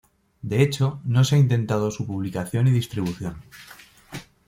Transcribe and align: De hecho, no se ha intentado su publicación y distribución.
De 0.41 0.63
hecho, 0.63 0.99
no 1.03 1.23
se 1.23 1.35
ha 1.35 1.37
intentado 1.37 1.91
su 1.91 2.07
publicación 2.07 2.65
y 2.65 2.71
distribución. 2.71 3.43